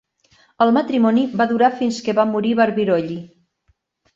[0.65, 3.19] El matrimoni va durar fins que va morir Barbirolli.